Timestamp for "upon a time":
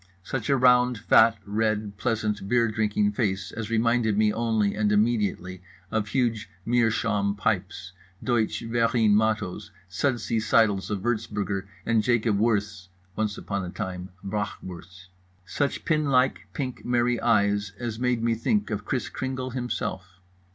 13.37-14.09